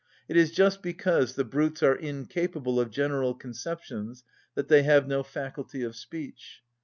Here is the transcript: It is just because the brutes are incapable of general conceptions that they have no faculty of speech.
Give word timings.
It 0.27 0.35
is 0.35 0.49
just 0.51 0.81
because 0.81 1.35
the 1.35 1.43
brutes 1.43 1.83
are 1.83 1.93
incapable 1.95 2.79
of 2.79 2.89
general 2.89 3.35
conceptions 3.35 4.23
that 4.55 4.67
they 4.67 4.81
have 4.81 5.07
no 5.07 5.21
faculty 5.21 5.83
of 5.83 5.95
speech. 5.95 6.63